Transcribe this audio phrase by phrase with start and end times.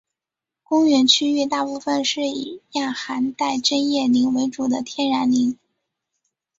[0.63, 5.59] 公园区域大部分是以亚寒带针叶林为主的天然林。